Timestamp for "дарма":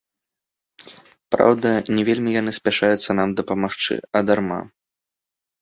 4.31-4.59